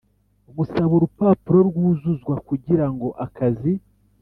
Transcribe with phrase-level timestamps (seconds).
[0.57, 3.71] Gusaba urupapuro rwuzuzwa kugira ngo akazi